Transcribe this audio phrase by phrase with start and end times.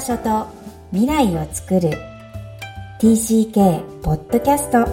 [0.00, 0.46] 場所と
[0.92, 1.90] 未来を作る。
[3.00, 4.86] TCK ポッドキャスト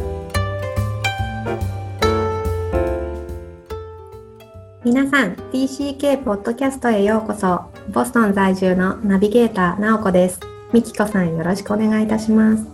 [4.84, 7.62] 皆さん TCK ポッドキャストへようこそ。
[7.94, 10.41] ボストン在住のナビゲーターなおこです。
[10.73, 12.66] みきこさんよろしくお願いいたします。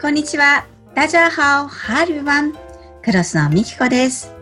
[0.00, 0.66] こんにちは。
[0.96, 2.54] ダジャーハオハルワン。
[3.04, 4.34] クロスのみきこです。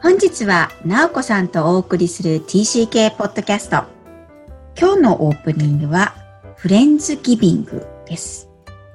[0.00, 3.82] 本日はなおこさんとお送りする TCK ポッドキャスト
[4.78, 6.13] 今日のオープニングは
[6.64, 8.48] フレンズギビングです。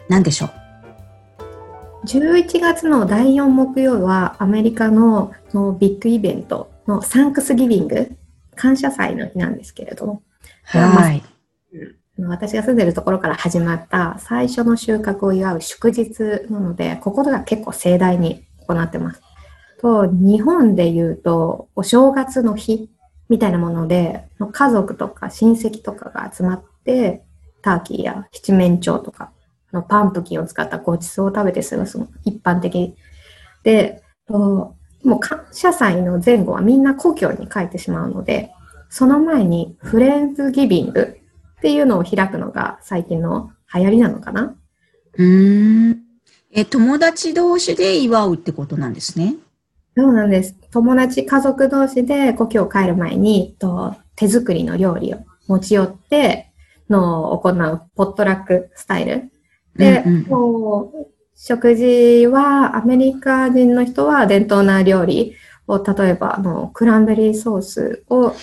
[0.07, 8.09] 何でしょう？11月の第4木曜はアメリカののビッグイベントのサンクスギビング、
[8.55, 10.23] 感謝祭の日なんですけれども、
[10.63, 11.21] はい。
[12.17, 19.21] 私が住んでるところから始まった最初の収穫を祝う祝日なので、ここでは結構盛大に行ってます。
[19.79, 22.89] と、日本で言うと、お正月の日
[23.29, 27.28] みたいなもので、家族とか親戚とかが集まって、
[27.61, 29.31] ターキーや七面鳥とか
[29.71, 32.95] のパンプキンを使ったごちそうを食べて過ごすの一般的
[33.63, 38.51] で、もう感謝祭の前後はみんな故郷に帰ってしまうので、
[38.89, 41.19] その前にフレンズギビング
[41.57, 44.55] っていうのを開くのが最近の流行りなのかな
[45.17, 45.99] うん。
[46.51, 49.35] え、友達同士で祝うってことなんですね？
[49.95, 50.55] そうなんです。
[50.71, 56.48] 友達、家族同士で故郷を帰る前に、と手作りの料理を持ち寄って
[56.89, 59.31] の行うポットラックスタイル。
[59.75, 65.35] で、うんうん、食事はアメリカ人の人は伝統な料理
[65.67, 68.33] を、例えばあのクランベリーソースを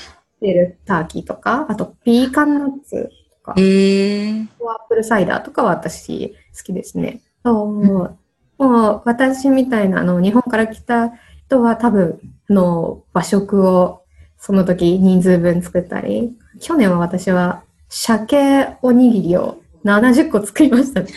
[0.40, 3.10] 入れるターキーとか、あとピーカンナッツ
[3.44, 7.20] とか、えー、アップルサイダーとかは私好きですね。
[7.44, 8.16] そう、うん、も
[8.58, 11.12] う私みたいなあの日本から来た
[11.46, 14.02] 人は多分の和食を
[14.38, 21.08] その時人数分作ったり、去年は私は鮭おにぎりを70個作りましたね。
[21.10, 21.16] 意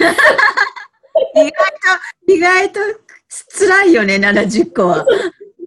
[1.36, 2.80] 外と、意外と
[3.58, 5.06] 辛いよね、70個は。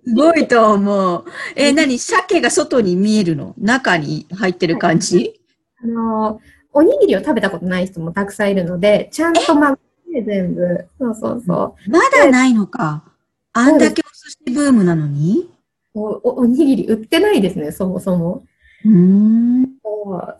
[0.04, 1.24] すごいと思う。
[1.54, 3.54] えー、何鮭が外に見えるの？
[3.58, 5.40] 中に入ってる感じ、はい、
[5.84, 6.40] あの、
[6.72, 9.78] おにぎりを食べたことない人もたくさんいるので、ちゃんとまっ
[10.12, 10.88] て全部。
[10.98, 11.90] そうそうそう。
[11.90, 13.04] まだないのか。
[13.52, 15.48] あんだけお寿司ブームなのに？
[15.94, 18.42] おおおにぎり売ってないですね、そもそも。
[18.84, 19.61] うん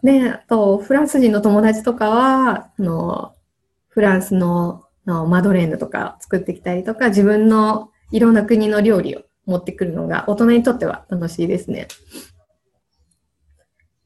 [0.03, 3.35] ね、とフランス人の友達とかは、あの
[3.89, 11.89] フランスののマドレーヌとか作ってきたりとか、自分のいろんな国の料理を持ってくるのが大人にとっては楽しいですね。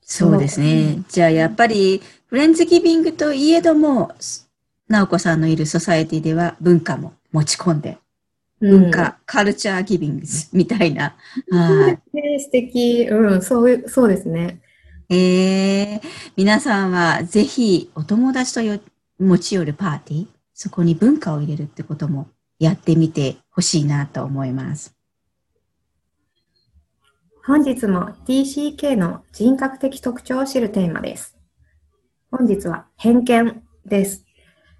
[0.00, 1.02] そうですね。
[1.08, 4.12] じゃあやっぱりフレンズギビングといえども、
[4.88, 7.98] 直子さんのいるソサエティでは文化も持ち込んで
[8.60, 11.16] 文化、うん、カルチャーギビングスみたいな。
[11.50, 12.38] はい。
[12.40, 13.06] 素敵。
[13.10, 14.60] うん、そう、そうですね。
[15.08, 16.00] えー、
[16.36, 18.80] 皆さんはぜひお友達とよ
[19.20, 22.28] 持ち寄るパーティー、そこに文化を入れるってことも
[22.58, 24.94] やってみてほしいなと思います。
[27.44, 31.36] 本日も TCK の人格的特徴を知るテーマです。
[32.32, 34.24] 本日は偏見です。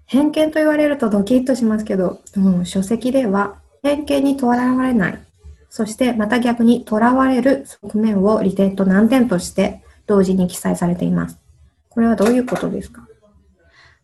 [0.05, 5.19] 偏見と言われるとドキッとしますけど、うん、書籍では偏見にとらわれない。
[5.69, 11.37] そしてまた逆にとらわれる側面を利点と難点として同時に記載されています。
[11.89, 13.07] これはどういうことですか？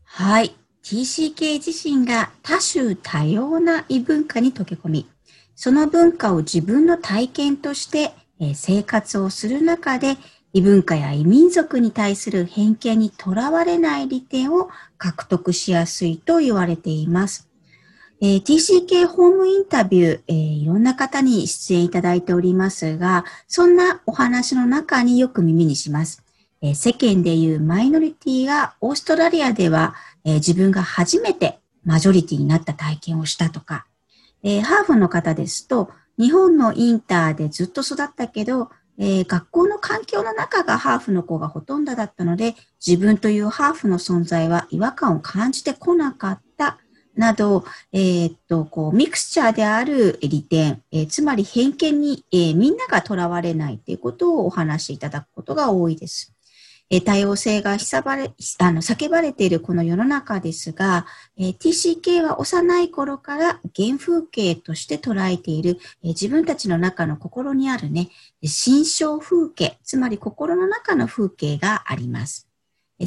[0.03, 0.55] はい。
[0.83, 5.09] TCK 自身が多種多様な異文化に溶け込み、
[5.55, 8.11] その文化を自分の体験として
[8.53, 10.17] 生活をする中で
[10.51, 17.47] 異文化や異民族に対する偏見にとらわれない利点を獲得しやすいと言われています。
[18.25, 26.23] えー、TCK ホームインタビュー、えー、いろんな方に出演いただいておりますが、そんなお話の中によく耳にします。
[26.61, 33.87] えー、世間でいうマイノリティがオーストラリアでは、え自分が初めてマジョリティになった体験をしたとか、
[34.41, 46.77] えハーフの方ですと、日本のインターでずっと育ったけど、え、学校の環境の中がハーフの子がほとんどだったので、自分というハーフの存在は違和感を感じてこなかった
[47.15, 56.33] など、えー、っと、こう、ミクスチャーである利点、えー、つまり偏見に、えー、みんながとらわれないということをお話しいただくことが多いです。
[56.89, 61.07] え多様性がひさばれあの叫ばれているこの世の中ですが、
[61.37, 68.09] え TCK は幼い頃から原風景として捉えている、え自分たちの中の心にあるね、
[68.43, 72.52] 心象風景、つまり心の中の風景があります。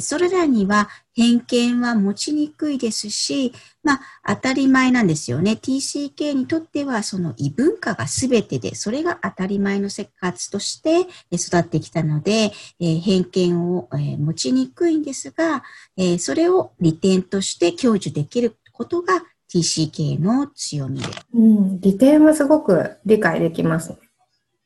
[0.01, 3.53] それらには偏見は持ちにくいですし、
[3.83, 3.93] ま
[4.23, 5.53] あ当たり前なんですよね。
[5.53, 15.63] TCK にとってはその異文化が全てで、それが当たり前の生活として育ってきたので、えー、偏見を、えー、持ちにくいんですが、
[15.95, 21.07] えー、それを利点として享受できることが TCK の強みで。
[21.33, 23.95] うん、利点はすごく理解できます。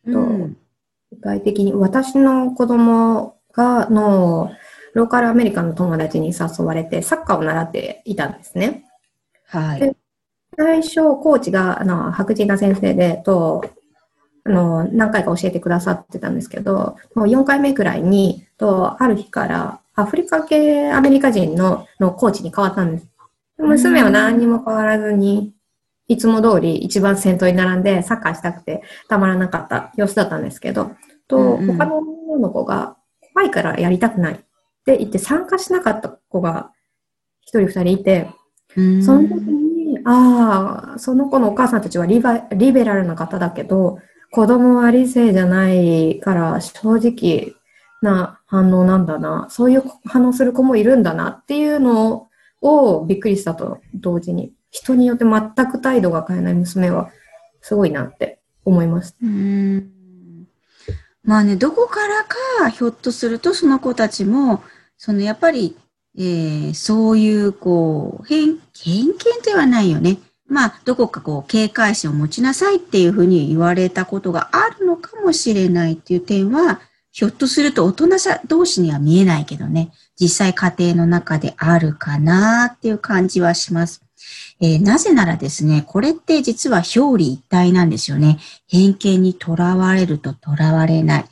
[0.05, 0.57] うん、
[1.11, 4.51] 具体的に私の子供が、の、
[4.93, 8.85] ローカルアメリカの友達に誘われて、サッカーを習っていたんですね。
[9.47, 9.95] はい。
[10.57, 13.63] 最初、コーチが、あの、白人な先生で、と、
[14.43, 23.07] あの、何回か教えてくださってたんですけど、もう4回目くらいに、と、ある日から、アフリカ系アメリカ人ののコーチに変わったんです。
[23.57, 25.53] 娘は何にも変わらずに、
[26.07, 30.91] いつも通り一番先頭に並んでサッカーしたくてたまらなかった様子だったんですけど、
[31.27, 32.97] と、他の女の子が
[33.33, 34.43] 怖いからやりたくない
[34.81, 36.71] って言って参加しなかった子が
[37.41, 38.29] 一人二人いて、
[39.03, 43.99] その時に、ああ、その子のお母さんたちはリバリベラルな方だけど、
[44.31, 47.53] 子供は理性じゃないから正直
[48.01, 52.29] な反応なんだな、そういう反応する子もいるんだなっていうの
[52.61, 57.11] をびっくりしたと同時に、人によって全く態度が変えない娘は
[57.61, 59.17] すごいなって思いました。
[61.23, 64.63] まあね、どこからか、ひょっとするとその子たちも、
[64.97, 65.77] そのやっぱり、
[66.17, 69.15] えー、そういう、こう、偏、偏見
[69.45, 70.17] ではないよね。
[70.47, 76.81] まあ、どこかこう、警戒心を持ちなさいっていうふうに言われたことがあるのかもしれないっていう点は、
[77.11, 84.01] ひょっとすると大人さ同士には見えないけどね、実際家庭の中であるかなっていう感じはします。
[84.61, 88.39] えー、なぜならですね、これって実は表裏一体なんですよね。
[88.67, 91.25] 偏見にとらわれるととらわれない。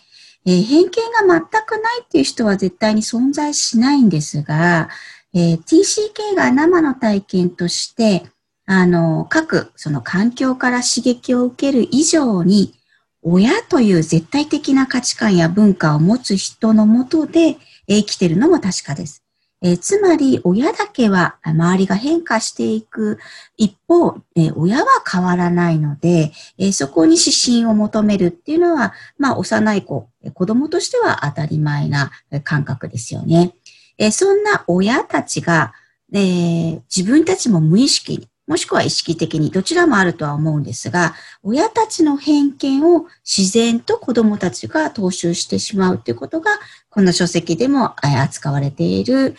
[0.45, 4.89] えー、偏見が全くないっていう人は絶対に存在しないんですが、
[5.33, 8.23] えー、TCK が生の体験として、
[8.65, 12.73] あの、各その環境から刺激を受ける以上に、
[13.21, 17.57] 親という絶対的な価値観や文化を持つ人のもとで
[17.87, 19.23] 生きてるのも確かです。
[19.61, 23.19] えー、つまり、親だけは周りが変化していく
[23.57, 32.11] 一方、えー、親は変わらないので、えー、そこに指針を求めるっていうのは、まあ、幼い子、子供としては当たり前な
[32.43, 33.53] 感覚ですよね。
[33.99, 35.73] えそんな親たちが、
[36.13, 41.13] え自分たちも無意識に、もしくは意識的に、どちらもあるとは思うんですが、
[41.43, 46.49] 親たちの偏見を自然と子供たちが踏襲してしまうということが、
[46.89, 49.35] この書籍でも扱われている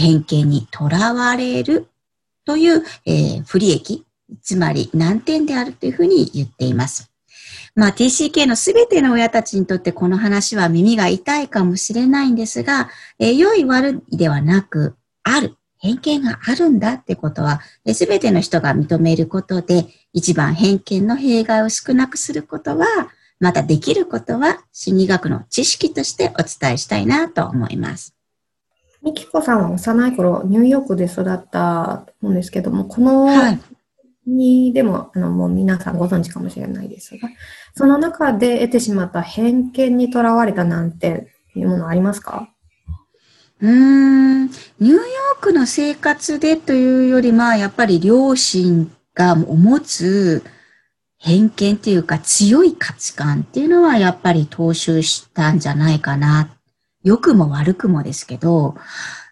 [0.00, 1.88] 偏見にとらわれる
[2.44, 4.04] という、えー、不利益、
[4.42, 7.10] つまり難点であるというふうに言っています。
[7.74, 15.56] まあ TCK のすべての親たちにとってこの話は耳が痛いかもしれないんですが、えー、良い悪いではなく、ある。
[15.82, 17.60] 偏見があるんだってことは、
[17.94, 22.86] すべての人が認めることで、一番偏見の弊害を少なくすることは、
[23.38, 28.19] またできることは心理学の知識としてお伝えしたいなと思います。
[29.02, 33.60] みきこさんは幼い頃、ニューヨークで育ったと思うんですけども、この、はい、
[34.26, 37.28] にでも、あの、もう皆さんご存知かもしれないですが、
[37.74, 42.50] その中で得てしまった偏見にとらわれたなんていうものありますか？
[43.62, 50.42] うーん、ニューヨークの生活でというより、まあ、やっぱり両親が持つ
[51.18, 56.48] 偏見っていうか強い価値観っていうのはやっぱり踏襲したんじゃないかな。
[57.02, 58.76] 良くも悪くもですけど、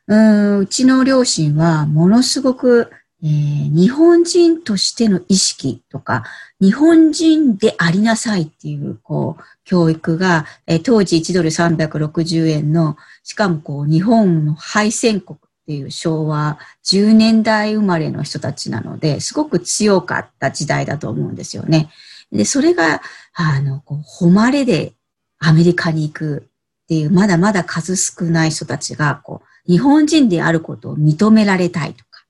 [0.07, 2.91] うちの両親はものすごく、
[3.23, 6.25] えー、日本人としての意識とか、
[6.61, 21.91] 日本人でありなさいっていう、こう、教育が、えー、当時1ドル360円の、しかもこう、日本の敗戦国っていう昭和10年代生まれの人たちなので、すごく強かった時代だと思うんですよね。
[22.31, 23.03] で、それが、
[23.35, 24.93] あの、こう誉れで
[25.39, 26.49] アメリカに行く
[26.89, 32.25] っていう、まだまだ数少ない人たちが、こう、日本人であることを認められたいとか、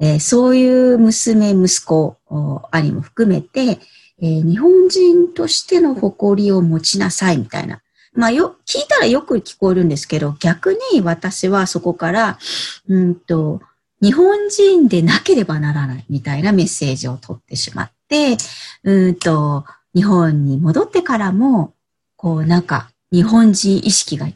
[0.00, 2.16] えー、そういう娘、息子、
[2.70, 3.78] 兄も含めて、
[4.22, 7.82] えー、日本人としての誇りを持ちなさいみたいな。
[8.14, 12.38] まあよ、聞いたらよく聞こえるんですけど、逆に私はそこから、
[12.88, 13.60] うんと、
[14.00, 18.38] 日本人でなければならないみたいなメッセージを取ってしまって、
[18.84, 21.74] うんと、日本に戻ってからも、
[22.16, 24.28] こうなんか日本人意識が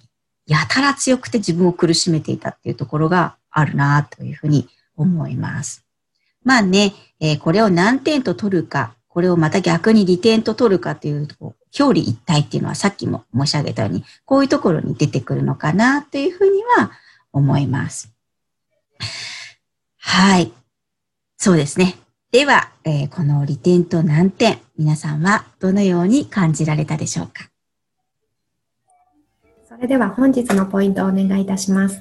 [0.46, 5.84] やたら強くて自分を苦しめていたっていうところがあるなというふうに思います。
[6.44, 16.90] まあね、えー、これを何点と取るか、これをまた逆に利点と取るかというと、表裏一体っていうのはさっきも申し上げたように、こういうところに出てくるのかなというふうには
[17.32, 18.12] 思います。
[19.98, 20.52] はい。
[21.36, 21.96] そうですね。
[22.32, 27.51] では、えー、この利点と難点、皆さんはどのように感じられたでしょうか？
[29.82, 32.00] れでは本日のポイントをお願いいたします。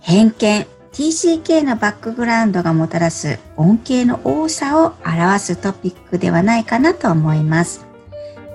[0.00, 7.86] 偏見、TCK のバックグラウンドがもたらす恩恵の多さを表すトピックではないかなと思います。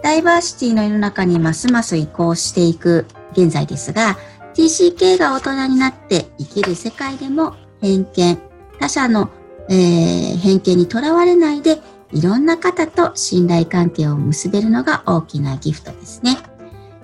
[0.02, 4.18] ダイバーシティの世の中にますます移行していく現在ですが、
[4.56, 8.40] TCK が大人になって生きる世界でも偏見、
[8.80, 9.30] 他者の、
[9.70, 11.80] えー、偏見にとらわれないで
[12.12, 16.38] いろんな方と信頼関係を結べるのが大きなギフトですね。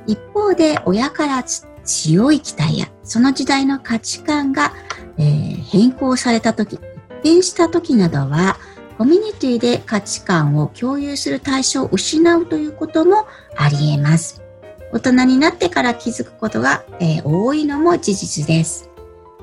[0.08, 4.72] 一方で親から強い期待やその時代の価値観が
[5.18, 6.82] えー、変更された時、一
[7.24, 8.58] 変した時などは、
[8.98, 14.42] コミュニティで価値観を共有する対象を失うということもあり得ます。
[14.92, 18.90] 大人になってから気づくことが、えー、多いのも事実です。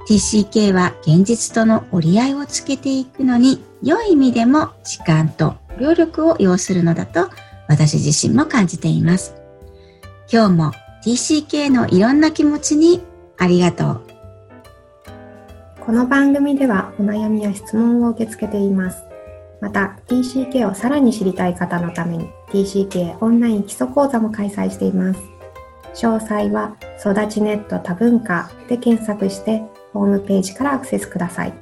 [0.08, 7.28] TCK は現実との折り合いをつけていくのに、良い意味でも時間と労力を要するのだと
[7.68, 9.43] 私自身も感じています。
[10.32, 10.72] 今日も
[11.04, 13.02] TCK のいろんな気持ちに
[13.36, 14.00] ありがとう。
[15.80, 19.04] この番組ではお悩みや質問を受け付けています。
[19.60, 25.20] また、TCK をさらに知りたい方のために TCK オンライン基礎講座も開催しています。
[25.94, 29.62] 詳細は育ちネット多文化で検索して
[29.92, 31.52] ホームページからアクセスください。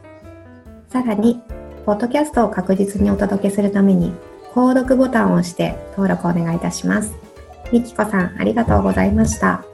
[0.88, 1.40] さらに、
[1.85, 4.12] ポッドキャストを確実にお届けするために、
[4.54, 7.22] 購読ボタンを押して登録をお願いいたします。
[7.73, 9.64] みきこさん、ありがとうございました。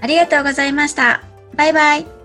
[0.00, 1.22] ありがとうございました。
[1.54, 2.15] バイバイ。